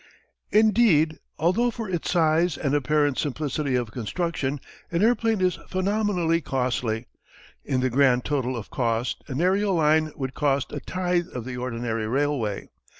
[0.51, 4.59] Indeed, although for its size and apparent simplicity of construction
[4.91, 7.05] an airplane is phenomenally costly,
[7.63, 11.55] in the grand total of cost an aërial line would cost a tithe of the
[11.57, 12.69] ordinary railway.